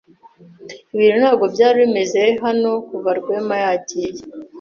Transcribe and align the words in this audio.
Ibintu 0.95 1.17
ntabwo 1.21 1.45
byari 1.53 1.77
bimeze 1.83 2.21
hano 2.43 2.69
kuva 2.87 3.09
Rwema 3.19 3.55
yagiye. 3.65 4.09